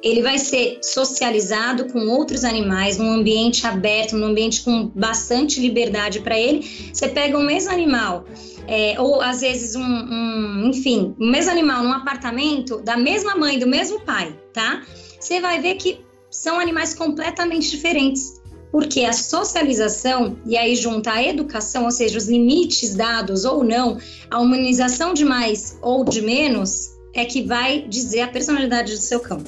ele 0.03 0.23
vai 0.23 0.39
ser 0.39 0.79
socializado 0.83 1.87
com 1.93 2.07
outros 2.09 2.45
animais, 2.45 2.99
num 2.99 3.11
ambiente 3.11 3.67
aberto, 3.67 4.17
num 4.17 4.27
ambiente 4.27 4.63
com 4.63 4.89
bastante 4.89 5.61
liberdade 5.61 6.21
para 6.21 6.39
ele. 6.39 6.91
Você 6.93 7.09
pega 7.09 7.37
o 7.39 7.43
mesmo 7.43 7.71
animal, 7.71 8.25
é, 8.67 9.01
ou 9.01 9.21
às 9.21 9.41
vezes 9.41 9.75
um, 9.75 9.83
um, 9.83 10.71
enfim, 10.71 11.15
o 11.19 11.27
mesmo 11.27 11.51
animal 11.51 11.83
num 11.83 11.93
apartamento 11.93 12.79
da 12.79 12.97
mesma 12.97 13.37
mãe, 13.37 13.59
do 13.59 13.67
mesmo 13.67 14.01
pai, 14.01 14.37
tá? 14.53 14.83
Você 15.19 15.41
vai 15.41 15.61
ver 15.61 15.77
que 15.77 16.01
são 16.31 16.61
animais 16.61 16.95
completamente 16.95 17.71
diferentes. 17.71 18.41
Porque 18.71 19.05
a 19.05 19.13
socialização, 19.13 20.37
e 20.45 20.57
aí 20.57 20.77
junta 20.77 21.13
a 21.13 21.23
educação, 21.23 21.85
ou 21.85 21.91
seja, 21.91 22.19
os 22.19 22.29
limites 22.29 22.95
dados 22.95 23.45
ou 23.45 23.65
não, 23.65 23.97
a 24.31 24.39
humanização 24.39 25.15
de 25.15 25.25
mais 25.25 25.79
ou 25.81 26.05
de 26.05 26.21
menos, 26.21 26.91
é 27.15 27.25
que 27.25 27.43
vai 27.43 27.87
dizer 27.89 28.21
a 28.21 28.29
personalidade 28.29 28.93
do 28.93 29.01
seu 29.01 29.21
cão. 29.21 29.43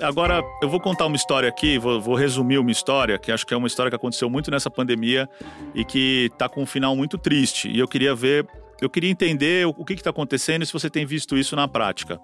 Agora, 0.00 0.42
eu 0.62 0.68
vou 0.68 0.80
contar 0.80 1.04
uma 1.04 1.16
história 1.16 1.48
aqui, 1.48 1.78
vou, 1.78 2.00
vou, 2.00 2.14
resumir 2.14 2.58
uma 2.58 2.70
história, 2.70 3.18
que 3.18 3.30
acho 3.30 3.46
que 3.46 3.52
é 3.52 3.56
uma 3.56 3.66
história 3.66 3.90
que 3.90 3.96
aconteceu 3.96 4.30
muito 4.30 4.50
nessa 4.50 4.70
pandemia 4.70 5.28
e 5.74 5.84
que 5.84 6.30
está 6.32 6.48
com 6.48 6.62
um 6.62 6.66
final 6.66 6.96
muito 6.96 7.18
triste. 7.18 7.68
E 7.68 7.78
eu 7.78 7.86
queria 7.86 8.14
ver, 8.14 8.46
eu 8.80 8.88
queria 8.88 9.10
entender 9.10 9.66
o, 9.66 9.70
o 9.70 9.84
que 9.84 9.92
está 9.92 10.08
acontecendo 10.08 10.62
e 10.62 10.66
se 10.66 10.72
você 10.72 10.88
tem 10.88 11.04
visto 11.04 11.36
isso 11.36 11.54
na 11.54 11.68
prática. 11.68 12.18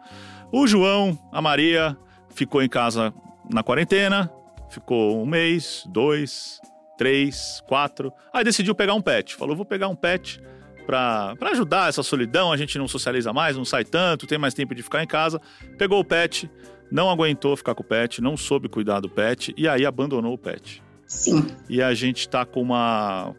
O 0.51 0.67
João, 0.67 1.19
a 1.31 1.43
Maria, 1.43 1.97
ficou 2.31 2.63
em 2.63 2.69
casa 2.69 3.13
na 3.53 3.63
quarentena, 3.63 4.33
ficou 4.71 5.23
um 5.23 5.27
mês, 5.27 5.85
dois, 5.87 6.59
três, 6.97 7.63
quatro. 7.69 8.11
Aí 8.33 8.43
decidiu 8.43 8.75
pegar 8.75 8.95
um 8.95 9.03
pet. 9.03 9.35
Falou: 9.35 9.55
vou 9.55 9.67
pegar 9.67 9.89
um 9.89 9.97
pet 9.97 10.41
para 10.87 11.35
ajudar 11.51 11.89
essa 11.89 12.03
solidão. 12.03 12.51
A 12.51 12.57
gente 12.57 12.79
não 12.79 12.89
socializa 12.89 13.33
mais, 13.33 13.57
não 13.57 13.65
sai 13.65 13.85
tanto, 13.85 14.27
tem 14.27 14.39
mais 14.39 14.55
tempo 14.55 14.75
de 14.75 14.83
ficar 14.83 15.03
em 15.03 15.07
casa. 15.07 15.41
Pegou 15.77 16.01
o 16.01 16.05
pet 16.05 16.51
não 16.91 17.11
aguentou 17.11 17.57
ficar 17.57 17.75
com 17.75 17.83
o 17.83 17.87
pet, 17.87 18.21
não 18.21 18.37
soube 18.37 18.69
cuidar 18.69 19.01
do 19.01 19.09
pet 19.09 19.55
e 19.57 19.69
aí 19.69 19.85
abandonou 19.85 20.35
o 20.35 20.39
pet. 20.39 20.83
Sim. 21.07 21.47
E 21.69 21.83
a 21.83 21.95
gente 21.95 22.21
está 22.21 22.45
com 22.45 22.61
uma, 22.61 23.35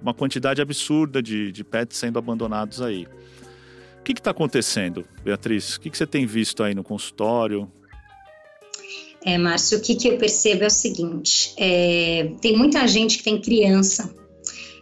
uma 0.00 0.14
quantidade 0.14 0.60
absurda 0.60 1.22
de, 1.22 1.50
de 1.50 1.64
pets 1.64 1.96
sendo 1.96 2.18
abandonados 2.18 2.82
aí. 2.82 3.06
O 4.00 4.02
que 4.04 4.12
está 4.12 4.32
acontecendo, 4.32 5.04
Beatriz? 5.22 5.76
O 5.76 5.80
que, 5.80 5.88
que 5.88 5.96
você 5.96 6.06
tem 6.06 6.26
visto 6.26 6.62
aí 6.62 6.74
no 6.74 6.84
consultório? 6.84 7.70
É, 9.24 9.38
Márcio, 9.38 9.78
o 9.78 9.80
que, 9.80 9.94
que 9.94 10.08
eu 10.08 10.18
percebo 10.18 10.64
é 10.64 10.66
o 10.66 10.70
seguinte: 10.70 11.54
é, 11.56 12.32
tem 12.42 12.54
muita 12.54 12.86
gente 12.86 13.16
que 13.16 13.24
tem 13.24 13.40
criança 13.40 14.14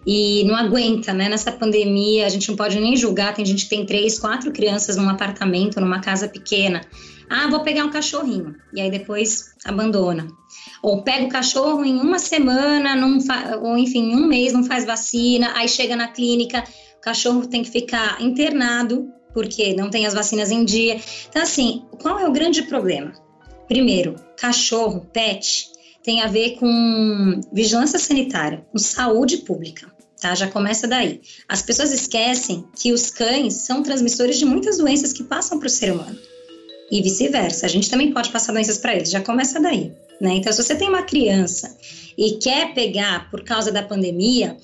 e 0.05 0.43
não 0.45 0.57
aguenta, 0.57 1.13
né? 1.13 1.29
Nessa 1.29 1.53
pandemia, 1.53 2.27
a 2.27 2.29
gente 2.29 2.49
não 2.49 2.57
pode 2.57 2.79
nem 2.81 2.97
julgar. 2.97 3.35
Tem 3.35 3.45
gente 3.45 3.65
que 3.65 3.71
tem 3.71 3.87
três, 3.87 4.19
quatro 4.19 4.51
crianças 4.51 4.97
num 4.97 5.09
apartamento, 5.09 5.81
numa 5.81 6.01
casa 6.01 6.27
pequena. 6.27 6.81
Ah, 7.29 7.49
vou 7.49 7.61
pegar 7.61 7.85
um 7.85 7.91
cachorrinho. 7.91 8.57
E 8.75 8.81
aí 8.81 8.91
depois 8.91 9.55
abandona. 9.65 10.29
Ou 10.83 11.03
pega 11.03 11.27
o 11.27 11.29
cachorro 11.29 11.85
em 11.85 11.99
uma 11.99 12.19
semana, 12.19 12.95
não 12.95 13.19
ou 13.63 13.77
enfim, 13.79 14.15
um 14.15 14.27
mês 14.27 14.53
não 14.53 14.65
faz 14.65 14.85
vacina, 14.85 15.53
aí 15.55 15.69
chega 15.69 15.97
na 15.97 16.09
clínica, 16.09 16.65
o 16.99 17.01
cachorro 17.01 17.47
tem 17.47 17.63
que 17.63 17.71
ficar 17.71 18.21
internado 18.21 19.09
porque 19.33 19.75
não 19.75 19.89
tem 19.91 20.07
as 20.07 20.15
vacinas 20.15 20.51
em 20.51 20.65
dia. 20.65 21.01
Então, 21.29 21.43
assim, 21.43 21.85
qual 22.01 22.19
é 22.19 22.29
o 22.29 22.33
grande 22.33 22.63
problema? 22.63 23.13
Primeiro, 23.67 24.17
cachorro, 24.37 25.09
pet, 25.13 25.69
tem 26.03 26.21
a 26.21 26.27
ver 26.27 26.57
com 26.59 27.41
vigilância 27.53 27.99
sanitária, 27.99 28.67
com 28.71 28.79
saúde 28.79 29.39
pública. 29.39 29.91
Tá, 30.21 30.35
já 30.35 30.49
começa 30.49 30.87
daí. 30.87 31.21
As 31.49 31.63
pessoas 31.63 31.93
esquecem 31.93 32.65
que 32.77 32.93
os 32.93 33.11
cães 33.11 33.55
são 33.55 33.83
transmissores 33.83 34.39
de 34.39 34.45
muitas 34.45 34.79
doenças 34.79 35.13
que 35.13 35.25
passam 35.25 35.59
para 35.59 35.67
o 35.67 35.71
ser 35.71 35.93
humano 35.93 36.17
e 36.93 37.01
vice-versa. 37.01 37.65
A 37.65 37.69
gente 37.71 37.89
também 37.89 38.13
pode 38.13 38.29
passar 38.29 38.53
doenças 38.53 38.77
para 38.77 38.95
eles, 38.95 39.11
já 39.11 39.23
começa 39.23 39.59
daí. 39.59 39.93
Né? 40.21 40.35
Então, 40.35 40.53
se 40.53 40.63
você 40.63 40.77
tem 40.77 40.91
uma 40.91 41.03
criança 41.03 41.75
e 42.17 42.33
quer 42.33 42.75
pegar 42.75 43.31
por 43.31 43.43
causa 43.43 43.73
da 43.73 43.83
pandemia, 43.83 44.59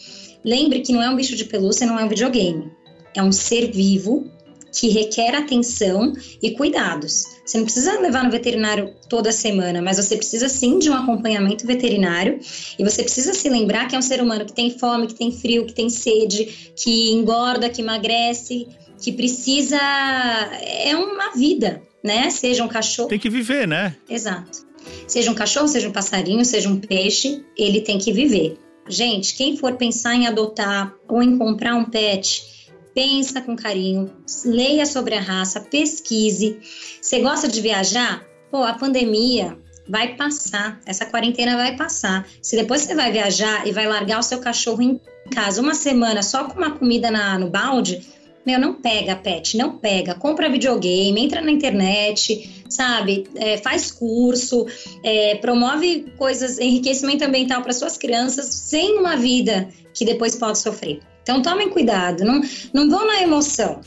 lembre 0.45 0.81
que 0.81 0.93
não 0.93 1.03
é 1.03 1.09
um 1.09 1.17
bicho 1.17 1.35
de 1.35 1.47
pelúcia, 1.47 1.87
não 1.87 1.99
é 1.99 2.05
um 2.05 2.09
videogame. 2.09 2.71
É 3.17 3.23
um 3.23 3.33
ser 3.33 3.73
vivo 3.73 4.31
que 4.71 4.91
requer 4.91 5.35
atenção 5.35 6.13
e 6.43 6.51
cuidados. 6.51 7.25
Você 7.47 7.57
não 7.57 7.65
precisa 7.65 7.99
levar 7.99 8.23
no 8.23 8.31
veterinário 8.31 8.95
toda 9.09 9.33
semana, 9.33 9.81
mas 9.81 9.97
você 9.97 10.15
precisa 10.15 10.51
sim 10.51 10.79
de 10.79 10.91
um 10.91 10.95
acompanhamento 10.95 11.67
veterinário 11.67 12.39
e 12.79 12.85
você 12.85 13.03
precisa 13.03 13.33
se 13.33 13.49
lembrar 13.49 13.89
que 13.89 13.97
é 13.97 13.99
um 13.99 14.03
ser 14.03 14.23
humano 14.23 14.45
que 14.45 14.53
tem 14.53 14.71
fome, 14.79 15.07
que 15.07 15.15
tem 15.15 15.33
frio, 15.33 15.65
que 15.65 15.73
tem 15.73 15.89
sede, 15.89 16.73
que 16.77 17.11
engorda, 17.11 17.71
que 17.71 17.81
emagrece, 17.81 18.69
que 19.03 19.13
precisa. 19.13 19.79
É 19.81 20.95
uma 20.95 21.35
vida, 21.35 21.83
né? 22.03 22.31
Seja 22.31 22.65
um 22.65 22.69
cachorro. 22.69 23.09
Tem 23.09 23.19
que 23.19 23.31
viver, 23.31 23.67
né? 23.67 23.97
Exato. 24.09 24.67
Seja 25.07 25.31
um 25.31 25.35
cachorro, 25.35 25.69
seja 25.69 25.89
um 25.89 25.93
passarinho, 25.93 26.45
seja 26.45 26.69
um 26.69 26.79
peixe, 26.79 27.45
ele 27.57 27.81
tem 27.81 27.99
que 27.99 28.13
viver. 28.13 28.59
Gente, 28.89 29.35
quem 29.35 29.57
for 29.57 29.75
pensar 29.77 30.15
em 30.15 30.27
adotar 30.27 30.95
ou 31.07 31.23
em 31.23 31.37
comprar 31.37 31.75
um 31.75 31.85
pet, 31.85 32.73
pensa 32.95 33.41
com 33.41 33.55
carinho, 33.55 34.11
leia 34.45 34.87
sobre 34.87 35.15
a 35.15 35.21
raça, 35.21 35.61
pesquise. 35.61 36.59
Você 37.01 37.21
gosta 37.21 37.47
de 37.47 37.61
viajar? 37.61 38.25
Pô, 38.51 38.63
a 38.63 38.73
pandemia 38.73 39.59
vai 39.87 40.17
passar, 40.17 40.81
essa 40.87 41.07
quarentena 41.07 41.57
vai 41.57 41.77
passar. 41.77 42.27
Se 42.43 42.57
depois 42.57 42.83
você 42.83 42.95
vai 42.95 43.13
viajar 43.13 43.67
e 43.67 43.73
vai 43.73 43.87
largar 43.87 44.19
o 44.19 44.23
seu 44.23 44.39
cachorro 44.39 44.83
em 44.83 45.01
casa 45.33 45.61
uma 45.61 45.75
semana 45.75 46.23
só 46.23 46.45
com 46.45 46.59
uma 46.59 46.73
comida 46.73 47.11
na, 47.11 47.39
no 47.39 47.51
balde, 47.51 48.07
meu, 48.49 48.59
não 48.59 48.73
pega, 48.73 49.15
pet, 49.15 49.59
não 49.59 49.77
pega. 49.77 50.15
Compra 50.15 50.49
videogame, 50.49 51.21
entra 51.23 51.43
na 51.43 51.51
internet, 51.51 52.65
sabe? 52.67 53.25
É, 53.37 53.59
faz 53.59 53.91
curso, 53.91 54.67
é, 55.05 55.35
promove 55.35 56.11
coisas, 56.17 56.59
enriquecimento 56.59 57.25
ambiental 57.25 57.61
para 57.61 57.75
suas 57.75 57.99
crianças 57.99 58.47
sem 58.47 58.99
uma 58.99 59.17
vida 59.17 59.69
que 59.93 60.07
depois 60.07 60.35
pode 60.35 60.59
sofrer. 60.59 61.01
Então 61.23 61.43
tomem 61.43 61.69
cuidado, 61.69 62.25
não, 62.25 62.41
não 62.73 62.89
vão 62.89 63.07
na 63.07 63.21
emoção. 63.21 63.83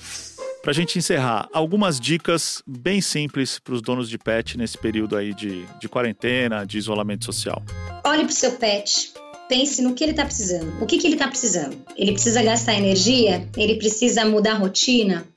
Para 0.62 0.70
a 0.70 0.76
gente 0.76 1.00
encerrar, 1.00 1.50
algumas 1.52 2.00
dicas 2.00 2.62
bem 2.68 3.02
simples 3.02 3.58
para 3.58 3.74
os 3.74 3.82
donos 3.82 4.08
de 4.08 4.20
pet 4.20 4.60
nesse 4.60 4.78
período 4.78 5.16
aí 5.16 5.34
de, 5.34 5.66
de 5.80 5.90
quarentena, 5.90 6.64
de 6.68 6.78
isolamento 6.78 7.26
social. 7.26 7.64
Olhe 8.06 8.26
para 8.26 8.30
o 8.30 8.36
seu 8.36 8.52
pet, 8.52 9.12
pense 9.52 9.82
no 9.82 9.94
que 9.94 10.02
ele 10.02 10.12
está 10.12 10.24
precisando. 10.24 10.82
O 10.82 10.86
que, 10.86 10.98
que 10.98 11.06
ele 11.06 11.16
está 11.16 11.28
precisando? 11.28 11.76
Ele 11.98 12.14
precisa 12.14 12.42
gastar 12.42 12.74
energia? 12.74 13.46
Ele 13.58 13.76
precisa 13.76 14.24
mudar 14.24 14.54
a 14.54 14.58
rotina? 14.58 15.28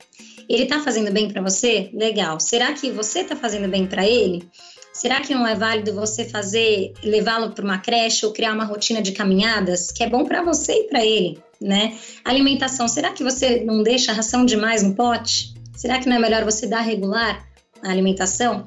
Ele 0.47 0.63
está 0.63 0.79
fazendo 0.79 1.11
bem 1.11 1.29
para 1.29 1.41
você? 1.41 1.89
Legal. 1.93 2.39
Será 2.39 2.71
que 2.71 2.89
você 2.91 3.19
está 3.19 3.35
fazendo 3.35 3.67
bem 3.67 3.85
para 3.85 4.07
ele? 4.07 4.47
Será 4.93 5.19
que 5.19 5.35
não 5.35 5.45
é 5.45 5.53
válido 5.53 5.93
você 5.93 6.23
fazer, 6.23 6.93
levá-lo 7.03 7.51
para 7.51 7.65
uma 7.65 7.79
creche 7.79 8.25
ou 8.25 8.31
criar 8.31 8.53
uma 8.53 8.63
rotina 8.63 9.01
de 9.01 9.11
caminhadas 9.11 9.91
que 9.91 10.01
é 10.01 10.09
bom 10.09 10.23
para 10.23 10.41
você 10.41 10.71
e 10.71 10.83
para 10.85 11.05
ele, 11.05 11.37
né? 11.59 11.97
Alimentação, 12.23 12.87
será 12.87 13.11
que 13.11 13.21
você 13.21 13.65
não 13.65 13.83
deixa 13.83 14.13
a 14.13 14.15
ração 14.15 14.45
demais 14.45 14.81
no 14.81 14.95
pote? 14.95 15.53
Será 15.75 15.99
que 15.99 16.07
não 16.07 16.15
é 16.15 16.19
melhor 16.19 16.45
você 16.45 16.65
dar 16.65 16.79
regular 16.79 17.45
a 17.83 17.91
alimentação? 17.91 18.63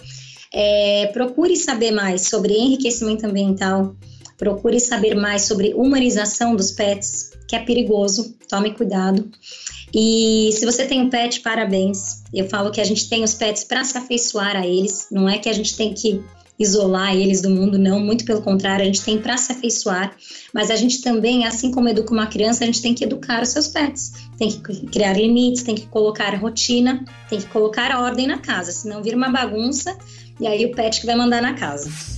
É, 0.52 1.06
procure 1.14 1.56
saber 1.56 1.90
mais 1.90 2.28
sobre 2.28 2.52
enriquecimento 2.52 3.24
ambiental, 3.24 3.96
Procure 4.38 4.78
saber 4.78 5.14
mais 5.14 5.42
sobre 5.42 5.74
humanização 5.74 6.54
dos 6.54 6.70
pets, 6.70 7.32
que 7.46 7.56
é 7.56 7.58
perigoso, 7.58 8.34
tome 8.48 8.72
cuidado. 8.72 9.28
E 9.92 10.50
se 10.52 10.64
você 10.64 10.86
tem 10.86 11.02
um 11.02 11.10
pet, 11.10 11.40
parabéns. 11.40 12.22
Eu 12.32 12.48
falo 12.48 12.70
que 12.70 12.80
a 12.80 12.84
gente 12.84 13.08
tem 13.08 13.24
os 13.24 13.34
pets 13.34 13.64
para 13.64 13.84
se 13.84 13.98
afeiçoar 13.98 14.56
a 14.56 14.66
eles, 14.66 15.08
não 15.10 15.28
é 15.28 15.38
que 15.38 15.48
a 15.48 15.52
gente 15.52 15.76
tem 15.76 15.92
que 15.92 16.22
isolar 16.58 17.14
eles 17.14 17.40
do 17.40 17.48
mundo, 17.48 17.78
não, 17.78 18.00
muito 18.00 18.24
pelo 18.24 18.42
contrário, 18.42 18.82
a 18.82 18.86
gente 18.86 19.02
tem 19.02 19.18
para 19.18 19.36
se 19.36 19.52
afeiçoar, 19.52 20.16
mas 20.52 20.70
a 20.70 20.76
gente 20.76 21.00
também, 21.02 21.46
assim 21.46 21.70
como 21.70 21.88
educa 21.88 22.12
uma 22.12 22.26
criança, 22.26 22.64
a 22.64 22.66
gente 22.66 22.82
tem 22.82 22.94
que 22.94 23.04
educar 23.04 23.42
os 23.42 23.50
seus 23.50 23.68
pets, 23.68 24.12
tem 24.36 24.50
que 24.50 24.86
criar 24.86 25.12
limites, 25.12 25.62
tem 25.62 25.76
que 25.76 25.86
colocar 25.86 26.34
rotina, 26.34 27.04
tem 27.30 27.38
que 27.38 27.46
colocar 27.46 27.96
ordem 27.96 28.26
na 28.26 28.38
casa, 28.38 28.72
senão 28.72 29.02
vira 29.02 29.16
uma 29.16 29.30
bagunça 29.30 29.96
e 30.40 30.46
aí 30.46 30.64
o 30.66 30.72
pet 30.72 31.00
que 31.00 31.06
vai 31.06 31.14
mandar 31.14 31.40
na 31.40 31.54
casa. 31.54 32.17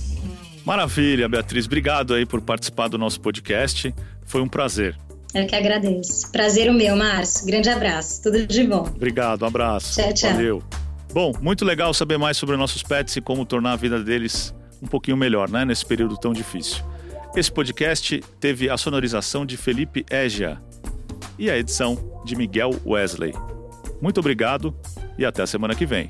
Maravilha, 0.65 1.27
Beatriz. 1.27 1.65
Obrigado 1.65 2.13
aí 2.13 2.25
por 2.25 2.41
participar 2.41 2.87
do 2.87 2.97
nosso 2.97 3.19
podcast. 3.19 3.93
Foi 4.25 4.41
um 4.41 4.47
prazer. 4.47 4.95
Eu 5.33 5.47
que 5.47 5.55
agradeço. 5.55 6.31
Prazer 6.31 6.69
o 6.69 6.73
meu, 6.73 6.95
Márcio. 6.95 7.45
Grande 7.45 7.69
abraço. 7.69 8.21
Tudo 8.21 8.45
de 8.45 8.63
bom. 8.65 8.81
Obrigado, 8.81 9.43
um 9.43 9.47
abraço. 9.47 9.99
Tchau, 10.01 10.13
tchau. 10.13 10.33
Valeu. 10.33 10.63
Bom, 11.13 11.33
muito 11.41 11.65
legal 11.65 11.93
saber 11.93 12.17
mais 12.17 12.37
sobre 12.37 12.55
nossos 12.57 12.83
pets 12.83 13.15
e 13.15 13.21
como 13.21 13.45
tornar 13.45 13.73
a 13.73 13.75
vida 13.75 14.01
deles 14.01 14.53
um 14.81 14.87
pouquinho 14.87 15.17
melhor, 15.17 15.49
né? 15.49 15.63
Nesse 15.65 15.85
período 15.85 16.17
tão 16.17 16.33
difícil. 16.33 16.83
Esse 17.35 17.51
podcast 17.51 18.21
teve 18.39 18.69
a 18.69 18.77
sonorização 18.77 19.45
de 19.45 19.55
Felipe 19.55 20.05
Égia 20.09 20.61
e 21.39 21.49
a 21.49 21.57
edição 21.57 22.21
de 22.25 22.35
Miguel 22.35 22.71
Wesley. 22.85 23.33
Muito 24.01 24.19
obrigado 24.19 24.75
e 25.17 25.25
até 25.25 25.43
a 25.43 25.47
semana 25.47 25.75
que 25.75 25.85
vem. 25.85 26.09